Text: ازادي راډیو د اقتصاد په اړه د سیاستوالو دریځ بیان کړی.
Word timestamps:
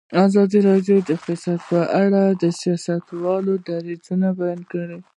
ازادي 0.25 0.59
راډیو 0.69 0.95
د 1.03 1.09
اقتصاد 1.17 1.59
په 1.69 1.79
اړه 2.01 2.21
د 2.41 2.43
سیاستوالو 2.61 3.53
دریځ 3.67 4.03
بیان 4.39 4.59
کړی. 4.71 4.99